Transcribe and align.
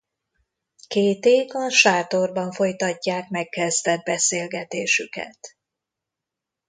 Kate-ék 0.87 1.53
a 1.53 1.69
sátorban 1.69 2.51
folytatják 2.51 3.29
megkezdett 3.29 4.03
beszélgetésüket. 4.03 5.57